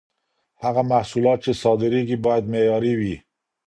[0.63, 3.15] هغه محصولات چي صادرېږي، بايد معياري وي.